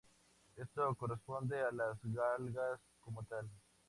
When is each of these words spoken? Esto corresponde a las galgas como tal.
Esto 0.55 0.95
corresponde 0.95 1.61
a 1.61 1.71
las 1.71 1.99
galgas 2.01 2.79
como 3.01 3.21
tal. 3.25 3.47